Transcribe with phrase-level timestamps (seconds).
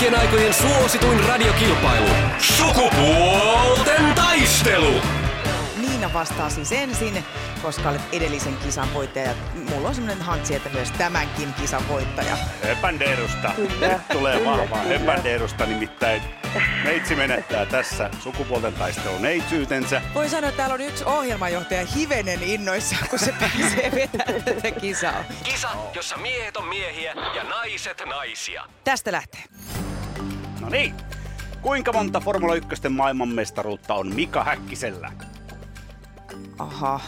[0.00, 2.08] kaikkien aikojen suosituin radiokilpailu.
[2.38, 5.00] Sukupuolten taistelu.
[5.76, 7.24] Niina vastaa siis ensin,
[7.62, 9.34] koska olet edellisen kisan voittaja.
[9.54, 12.36] Mulla on semmoinen hantsi, että myös tämänkin kisan voittaja.
[12.64, 13.52] Höpändeerusta.
[13.58, 16.22] Nyt tulee vahvaa höpändeerusta nimittäin.
[16.84, 20.02] Meitsi menettää tässä sukupuolten taistelun neitsyytensä.
[20.14, 25.24] Voi sanoa, että täällä on yksi ohjelmajohtaja hivenen innoissaan, kun se pääsee vetämään tätä kisaa.
[25.44, 28.64] Kisa, jossa miehet on miehiä ja naiset naisia.
[28.84, 29.40] Tästä lähtee.
[30.60, 30.94] No niin.
[31.62, 35.12] Kuinka monta Formula 1 maailmanmestaruutta on Mika Häkkisellä?
[36.58, 37.00] Aha.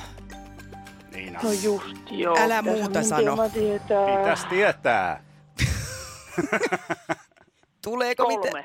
[1.15, 1.41] Niina.
[1.43, 2.37] No just joo.
[2.39, 3.49] Älä Pitäis muuta sano.
[3.49, 4.17] tietää.
[4.19, 5.25] Pitäis tietää.
[7.85, 8.41] Tuleeko mitä?
[8.43, 8.65] Kolme.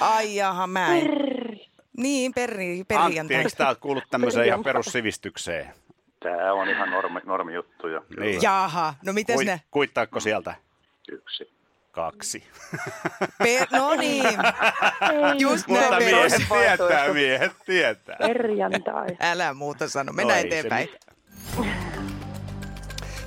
[0.00, 1.00] Ai jaha, mä en.
[1.06, 1.68] Perri.
[1.96, 3.36] Niin, perri, Antti, perjantai.
[3.36, 5.74] eikö tää kuullut tämmöiseen ihan perussivistykseen?
[6.22, 8.04] Tämä on ihan normi, normijuttu jo.
[8.20, 8.42] Niin.
[8.42, 9.60] Jaha, no mites Kui, ne?
[9.70, 10.54] kuittaako sieltä?
[11.98, 12.42] Kaksi.
[13.38, 14.24] Per, no niin,
[15.38, 16.62] just Mutta näin miehet perus.
[16.78, 18.16] tietää, miehet tietää.
[18.18, 19.06] Perjantai.
[19.20, 20.88] Älä muuta sano, mennään No se eteenpäin.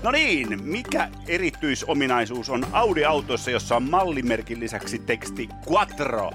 [0.03, 6.31] No niin, mikä erityisominaisuus on Audi-autoissa, jossa on mallimerkin lisäksi teksti Quattro?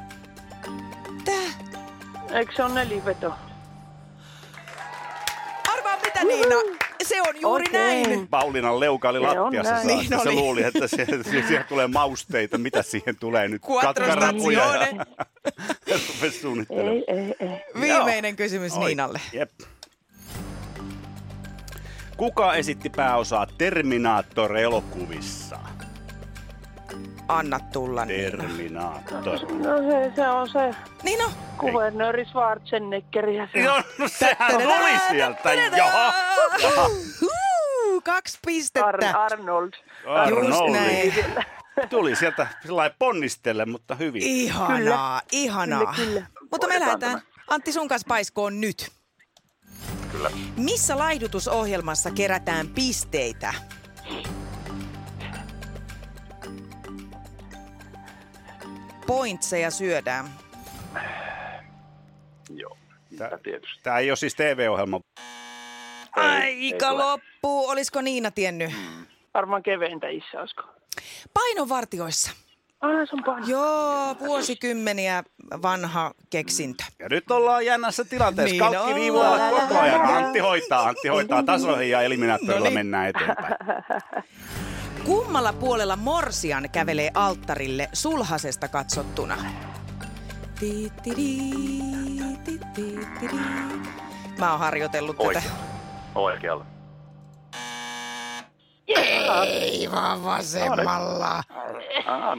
[1.25, 1.35] Tää.
[2.39, 3.35] Eikö se ole neliveto?
[5.73, 6.57] Arvaa mitä Niina,
[7.09, 8.03] se on juuri Okei.
[8.03, 8.29] näin.
[8.29, 9.87] Paulinan leuka oli Se lattiassa saakka.
[9.87, 12.59] Niin se luuli, että se, se, siihen tulee mausteita.
[12.59, 13.63] Mitä siihen tulee nyt?
[13.81, 14.67] Katkarapuja
[16.09, 16.95] rupesi suunnittelemaan.
[16.97, 17.65] Ei, ei, ei.
[17.81, 19.21] Viimeinen kysymys Oi, Niinalle.
[19.33, 19.51] Jep.
[22.17, 25.59] Kuka esitti pääosaa Terminaattor-elokuvissa?
[27.29, 28.07] Anna tulla.
[28.07, 29.23] Terminaattor.
[29.53, 30.71] No se, se on se
[31.03, 31.31] Niin no.
[31.59, 35.53] kuvernööri Schwarzenegger ja se Joo, no sehän tuli sieltä.
[35.77, 36.13] Jaha.
[37.21, 38.87] Huu, kaksi pistettä.
[38.89, 39.73] Ar- Arnold.
[40.49, 41.15] Just näin.
[41.89, 44.23] Tuli sieltä sellainen ponnistelle, mutta hyvin.
[44.23, 45.95] Ihanaa, ihanaa.
[45.97, 46.27] Kyllä, kyllä.
[46.51, 48.93] Mutta me lähdetään Antti sun kanssa paiskoon nyt.
[50.13, 50.31] Kyllä.
[50.57, 53.55] Missä laihdutusohjelmassa kerätään pisteitä?
[59.07, 60.27] Pointseja syödään.
[62.51, 62.77] Joo.
[63.19, 63.81] Tää- tietysti.
[63.83, 65.01] Tämä ei ole siis TV-ohjelma.
[66.17, 67.05] Aika tule.
[67.05, 67.69] loppuu.
[67.69, 68.71] Olisiko Niina tiennyt?
[69.35, 70.63] Varmaan keventäjissä, olisiko?
[71.35, 72.31] Painovartioissa.
[72.81, 73.47] Ah, se on paino.
[73.47, 75.25] Joo, vuosikymmeniä
[75.63, 76.85] vanha keksintö.
[76.99, 78.53] Ja nyt ollaan jännässä tilanteessa.
[78.53, 80.01] Niin Kalkki viivoilla koko ajan.
[80.01, 82.75] Antti hoitaa, Antti hoitaa tasoihin ja eliminaattorilla Noniin.
[82.75, 83.55] mennään eteenpäin.
[85.37, 89.37] Kummalla puolella Morsian kävelee alttarille sulhasesta katsottuna?
[94.39, 95.43] Mä oon harjoitellut tätä.
[96.15, 96.67] Oikealla.
[98.89, 99.45] Oikealla.
[99.45, 101.43] Ei vaan vasemmalla.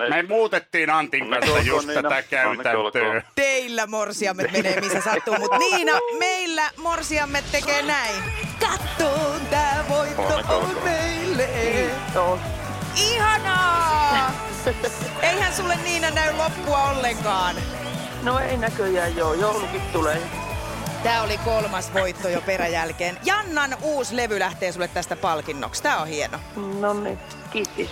[0.09, 2.01] Me muutettiin Antin kanssa just Niina.
[2.01, 3.21] tätä Onneksi käytäntöä.
[3.35, 8.23] Teillä morsiamme menee missä sattuu, mutta Niina, meillä morsiamme tekee näin.
[8.59, 11.49] Kattoon tää voitto on meille.
[12.15, 12.39] Joo.
[12.97, 14.31] Ihanaa!
[15.21, 17.55] Eihän sulle Niina näy loppua ollenkaan.
[18.23, 20.21] No ei näköjään joo, joulukin tulee.
[21.03, 23.17] Tää oli kolmas voitto jo peräjälkeen.
[23.25, 25.83] Jannan uusi levy lähtee sulle tästä palkinnoksi.
[25.83, 26.39] Tää on hieno.
[26.79, 27.19] No niin,
[27.51, 27.87] kiitos.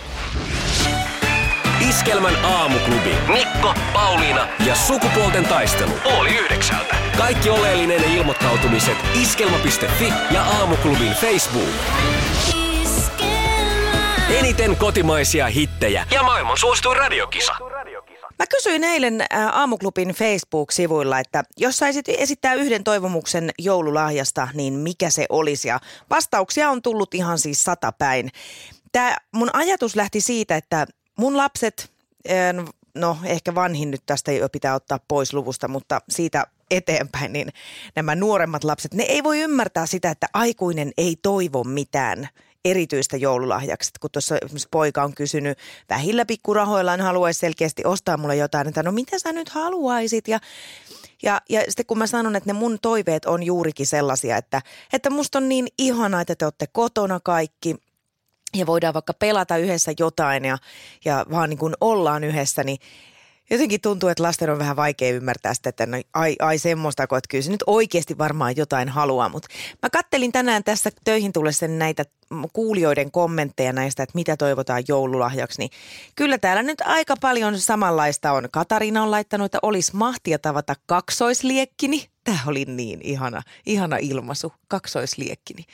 [1.88, 3.16] Iskelmän aamuklubi.
[3.28, 5.92] Mikko, Pauliina ja sukupuolten taistelu.
[6.04, 6.96] Oli yhdeksältä.
[7.18, 11.68] Kaikki oleellinen ilmoittautumiset iskelma.fi ja aamuklubin Facebook.
[14.38, 17.52] Eniten kotimaisia hittejä ja maailman suosituin radiokisa.
[18.38, 25.10] Mä kysyin eilen ä, Aamuklubin Facebook-sivuilla, että jos saisit esittää yhden toivomuksen joululahjasta, niin mikä
[25.10, 25.68] se olisi?
[25.68, 25.80] Ja
[26.10, 28.30] vastauksia on tullut ihan siis satapäin.
[28.92, 30.86] Tämä mun ajatus lähti siitä, että
[31.18, 31.92] mun lapset,
[32.94, 37.48] no ehkä vanhin nyt tästä jo pitää ottaa pois luvusta, mutta siitä eteenpäin, niin
[37.94, 42.28] nämä nuoremmat lapset, ne ei voi ymmärtää sitä, että aikuinen ei toivo mitään
[42.70, 43.90] erityistä joululahjaksi.
[44.00, 44.36] Kun tuossa
[44.70, 45.58] poika on kysynyt
[45.90, 50.28] vähillä pikkurahoillaan haluaisi selkeästi ostaa mulle jotain, että no mitä sä nyt haluaisit?
[50.28, 50.40] Ja,
[51.22, 55.10] ja, ja sitten kun mä sanon, että ne mun toiveet on juurikin sellaisia, että, että
[55.10, 57.76] musta on niin ihanaa, että te olette kotona kaikki
[58.54, 60.58] ja voidaan vaikka pelata yhdessä jotain ja,
[61.04, 62.78] ja vaan niin kuin ollaan yhdessä, niin
[63.50, 67.20] Jotenkin tuntuu, että lasten on vähän vaikea ymmärtää sitä, että no, ai, ai semmoista, että
[67.28, 69.28] kyllä se nyt oikeasti varmaan jotain haluaa.
[69.28, 69.48] Mutta
[69.82, 72.04] mä kattelin tänään tässä töihin tullessa näitä
[72.52, 75.58] kuulijoiden kommentteja näistä, että mitä toivotaan joululahjaksi.
[75.58, 75.70] Niin
[76.16, 78.48] kyllä täällä nyt aika paljon samanlaista on.
[78.52, 82.06] Katariina on laittanut, että olisi mahtia tavata kaksoisliekkini.
[82.24, 85.64] Tämä oli niin ihana, ihana ilmaisu, kaksoisliekkini.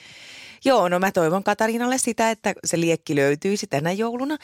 [0.65, 4.39] Joo, no mä toivon Katariinalle sitä, että se liekki löytyisi tänä jouluna.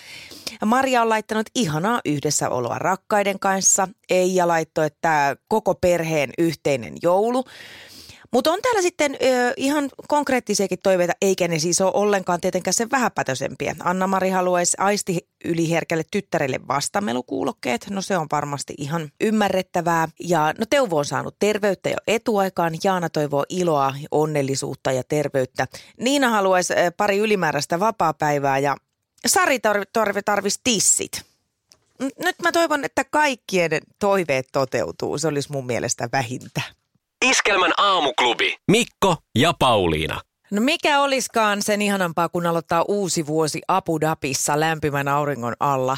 [0.65, 3.89] Maria on laittanut ihanaa yhdessäoloa rakkaiden kanssa.
[4.11, 7.45] Eija laittoi, että koko perheen yhteinen joulu.
[8.31, 12.91] Mutta on täällä sitten ö, ihan konkreettisiakin toiveita, eikä ne siis ole ollenkaan tietenkään sen
[12.91, 13.77] vähäpätösempiä.
[13.81, 17.87] Anna-Mari haluaisi aisti yliherkälle tyttärelle vastamelukuulokkeet.
[17.91, 20.09] No se on varmasti ihan ymmärrettävää.
[20.21, 22.75] Ja no Teuvo on saanut terveyttä jo etuaikaan.
[22.85, 25.67] Jaana toivoo iloa, onnellisuutta ja terveyttä.
[26.01, 28.77] Niina haluaisi pari ylimääräistä vapaapäivää ja
[29.27, 29.59] Sari
[29.93, 31.23] tarvi, tarvisi tissit.
[32.19, 35.19] Nyt mä toivon, että kaikkien toiveet toteutuu.
[35.19, 36.61] Se olisi mun mielestä vähintä.
[37.25, 38.57] Iskelmän aamuklubi.
[38.71, 40.21] Mikko ja Pauliina.
[40.51, 45.97] No mikä oliskaan sen ihanampaa, kun aloittaa uusi vuosi Abu Dhabissa lämpimän auringon alla.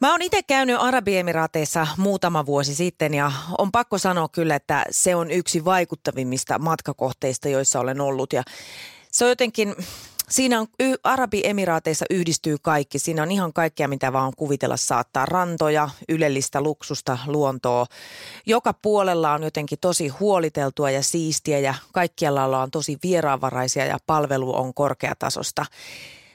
[0.00, 5.14] Mä oon itse käynyt Arabiemiraateissa muutama vuosi sitten ja on pakko sanoa kyllä, että se
[5.14, 8.32] on yksi vaikuttavimmista matkakohteista, joissa olen ollut.
[8.32, 8.42] Ja
[9.12, 9.74] se on jotenkin,
[10.32, 10.66] Siinä on
[11.04, 12.98] Arabiemiraateissa yhdistyy kaikki.
[12.98, 15.26] Siinä on ihan kaikkea, mitä vaan kuvitella saattaa.
[15.26, 17.86] Rantoja, ylellistä luksusta, luontoa.
[18.46, 24.56] Joka puolella on jotenkin tosi huoliteltua ja siistiä ja kaikkialla ollaan tosi vieraanvaraisia ja palvelu
[24.56, 25.66] on korkeatasosta.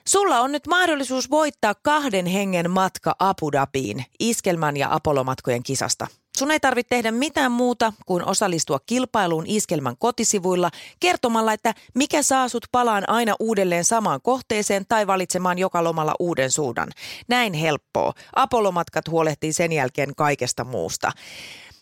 [0.07, 6.07] Sulla on nyt mahdollisuus voittaa kahden hengen matka Abu Dhabiin iskelmän ja Apollo-matkojen kisasta.
[6.37, 10.69] Sun ei tarvitse tehdä mitään muuta kuin osallistua kilpailuun Iskelmän kotisivuilla
[10.99, 16.51] kertomalla, että mikä saa sut palaan aina uudelleen samaan kohteeseen tai valitsemaan joka lomalla uuden
[16.51, 16.89] suunnan.
[17.27, 18.13] Näin helppoa.
[18.35, 21.11] Apollomatkat huolehtii sen jälkeen kaikesta muusta.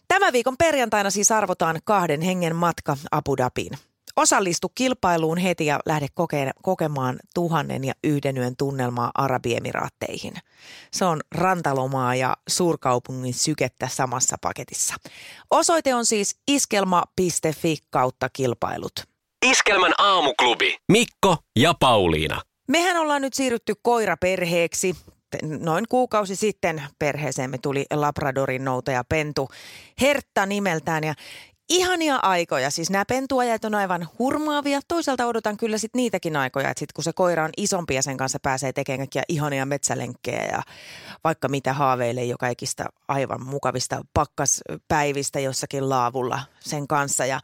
[0.07, 3.77] Tämän viikon perjantaina siis arvotaan kahden hengen matka Abu Dhabiin.
[4.15, 10.33] Osallistu kilpailuun heti ja lähde koke- kokemaan tuhannen ja yhden yön tunnelmaa Arabiemiraatteihin.
[10.91, 14.95] Se on rantalomaa ja suurkaupungin sykettä samassa paketissa.
[15.51, 18.93] Osoite on siis iskelma.fi kautta kilpailut.
[19.45, 20.77] Iskelmän aamuklubi.
[20.91, 22.41] Mikko ja Pauliina.
[22.67, 24.95] Mehän ollaan nyt siirrytty koiraperheeksi
[25.43, 29.49] noin kuukausi sitten perheeseemme tuli Labradorin noutaja Pentu
[30.01, 31.13] Hertta nimeltään ja
[31.69, 32.69] ihania aikoja.
[32.69, 34.79] Siis nämä pentuajat on aivan hurmaavia.
[34.87, 38.17] Toisaalta odotan kyllä sit niitäkin aikoja, että sit kun se koira on isompi ja sen
[38.17, 40.61] kanssa pääsee tekemään kaikkia ihania metsälenkkejä ja
[41.23, 47.25] vaikka mitä haaveilee jo kaikista aivan mukavista pakkaspäivistä jossakin laavulla sen kanssa.
[47.25, 47.39] Ja,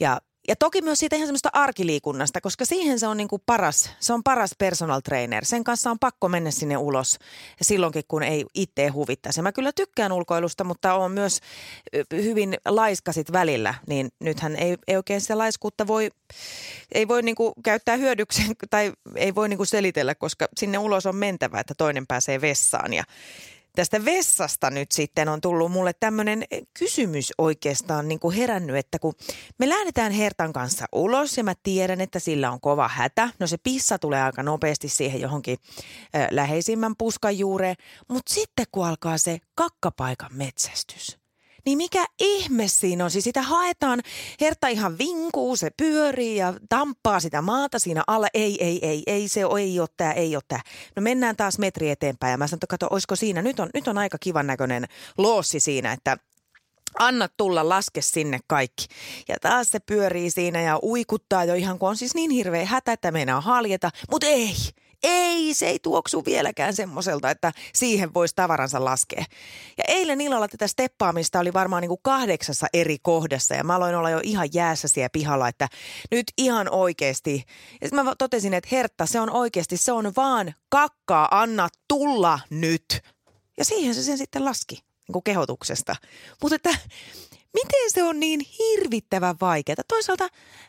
[0.00, 3.90] ja ja toki myös siitä ihan semmoista arkiliikunnasta, koska siihen se on niin kuin paras,
[4.00, 5.44] se on paras personal trainer.
[5.44, 7.18] Sen kanssa on pakko mennä sinne ulos
[7.62, 9.42] silloinkin, kun ei itse huvittaisi.
[9.42, 11.40] Mä kyllä tykkään ulkoilusta, mutta on myös
[12.12, 16.10] hyvin laiskasit välillä, niin nythän ei, ei oikein sitä laiskuutta voi,
[16.92, 21.06] ei voi niin kuin käyttää hyödykseen tai ei voi niin kuin selitellä, koska sinne ulos
[21.06, 23.04] on mentävä, että toinen pääsee vessaan ja
[23.76, 26.44] tästä vessasta nyt sitten on tullut mulle tämmöinen
[26.78, 29.14] kysymys oikeastaan niin kuin herännyt, että kun
[29.58, 33.30] me lähdetään Hertan kanssa ulos ja mä tiedän, että sillä on kova hätä.
[33.38, 35.58] No se pissa tulee aika nopeasti siihen johonkin
[36.16, 37.76] äh, läheisimmän puskan juureen,
[38.08, 41.16] mutta sitten kun alkaa se kakkapaikan metsästys–
[41.66, 43.10] niin mikä ihme siinä on?
[43.10, 44.00] Siis sitä haetaan,
[44.40, 48.26] Herta ihan vinkuu, se pyörii ja tamppaa sitä maata siinä alla.
[48.34, 50.60] Ei, ei, ei, ei, se ei ole tämä, ei ole tämä.
[50.96, 53.88] No mennään taas metri eteenpäin ja mä sanoin, että kato, olisiko siinä, nyt on, nyt
[53.88, 54.84] on aika kivan näköinen
[55.18, 56.16] loossi siinä, että
[56.98, 58.86] anna tulla, laske sinne kaikki.
[59.28, 62.92] Ja taas se pyörii siinä ja uikuttaa jo ihan, kun on siis niin hirveä hätä,
[62.92, 64.54] että meinaa haljeta, mutta ei–
[65.06, 69.24] ei, se ei tuoksu vieläkään semmoiselta, että siihen voisi tavaransa laskea.
[69.78, 73.94] Ja eilen illalla tätä steppaamista oli varmaan niin kuin kahdeksassa eri kohdassa ja mä aloin
[73.94, 75.68] olla jo ihan jäässä siellä pihalla, että
[76.10, 77.44] nyt ihan oikeasti.
[77.80, 82.40] Ja sitten mä totesin, että Hertta, se on oikeasti, se on vaan kakkaa, anna tulla
[82.50, 83.02] nyt.
[83.58, 85.96] Ja siihen se sen sitten laski niin kuin kehotuksesta.
[86.42, 86.70] Mutta että
[87.54, 89.76] miten se on niin hirvittävän vaikeaa?
[89.88, 90.28] Toisaalta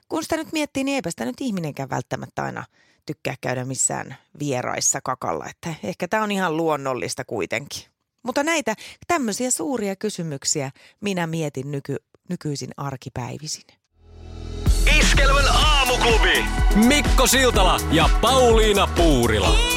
[0.10, 2.65] kun sitä nyt miettii, niin eipä sitä nyt ihminenkään välttämättä aina–
[3.08, 5.46] tykkää käydä missään vieraissa kakalla.
[5.50, 7.84] Että ehkä tämä on ihan luonnollista kuitenkin.
[8.24, 8.76] Mutta näitä
[9.08, 10.72] tämmöisiä suuria kysymyksiä
[11.02, 11.96] minä mietin nyky,
[12.30, 13.64] nykyisin arkipäivisin.
[15.00, 16.46] Iskelmän aamuklubi!
[16.76, 19.76] Mikko Siltala ja Pauliina Puurila.